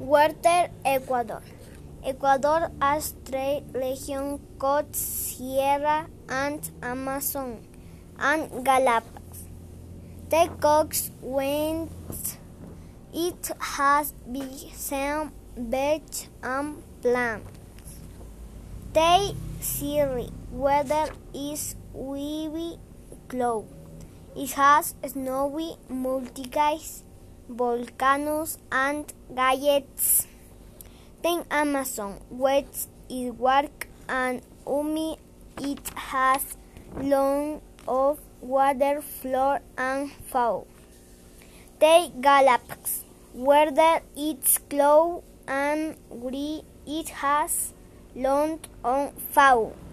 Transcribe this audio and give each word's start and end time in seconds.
Water 0.00 0.70
Ecuador. 0.82 1.42
Ecuador 2.02 2.70
has 2.80 3.14
three 3.26 3.62
regions 3.74 4.40
called 4.58 4.96
Sierra 4.96 6.06
and 6.26 6.70
Amazon 6.82 7.58
and 8.18 8.64
Galapagos. 8.64 9.44
The 10.30 10.48
coast 10.58 11.12
wind 11.20 11.90
it 13.12 13.50
has 13.58 14.14
sand, 14.72 15.32
beach 15.68 16.28
and 16.42 16.82
plants. 17.02 17.52
The 18.94 19.34
Sierra 19.60 20.24
weather 20.50 21.10
is 21.34 21.76
wavy 21.92 22.78
cloud. 23.28 23.66
It 24.34 24.52
has 24.52 24.94
snowy 25.06 25.76
mountains, 25.90 27.04
volcanoes 27.50 28.58
and 28.70 29.12
galletes. 29.34 30.26
The 31.22 31.44
Amazon, 31.50 32.20
which 32.30 32.86
is 33.08 33.32
work 33.32 33.88
and 34.08 34.42
umi, 34.66 35.18
it 35.58 35.90
has 35.94 36.56
long 36.96 37.60
of 37.86 38.18
water, 38.40 39.02
flora 39.02 39.60
and 39.76 40.10
fauna. 40.30 40.64
The 41.78 42.10
Galapagos, 42.20 43.04
where 43.34 44.00
it's 44.16 44.58
cloud 44.58 45.22
and 45.46 45.96
green, 46.08 46.62
it 46.86 47.08
has 47.08 47.74
long 48.14 48.60
on 48.84 49.12
fauna. 49.32 49.89